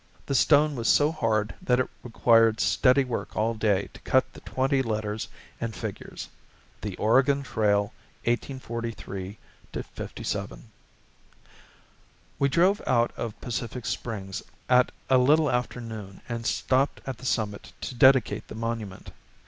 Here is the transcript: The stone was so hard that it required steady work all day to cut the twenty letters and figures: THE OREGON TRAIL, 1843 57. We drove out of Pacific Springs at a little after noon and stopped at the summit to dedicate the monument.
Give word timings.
The 0.25 0.33
stone 0.33 0.75
was 0.75 0.87
so 0.87 1.11
hard 1.11 1.53
that 1.61 1.79
it 1.79 1.87
required 2.01 2.59
steady 2.59 3.03
work 3.03 3.35
all 3.37 3.53
day 3.53 3.87
to 3.93 3.99
cut 3.99 4.25
the 4.33 4.39
twenty 4.39 4.81
letters 4.81 5.27
and 5.59 5.75
figures: 5.75 6.27
THE 6.81 6.97
OREGON 6.97 7.43
TRAIL, 7.43 7.93
1843 8.25 9.37
57. 9.71 10.71
We 12.39 12.49
drove 12.49 12.81
out 12.87 13.11
of 13.15 13.39
Pacific 13.41 13.85
Springs 13.85 14.41
at 14.67 14.91
a 15.07 15.19
little 15.19 15.51
after 15.51 15.79
noon 15.79 16.21
and 16.27 16.47
stopped 16.47 17.01
at 17.05 17.19
the 17.19 17.25
summit 17.27 17.71
to 17.81 17.93
dedicate 17.93 18.47
the 18.47 18.55
monument. 18.55 19.11